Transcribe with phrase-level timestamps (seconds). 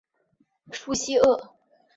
[0.71, 1.53] 叙西厄。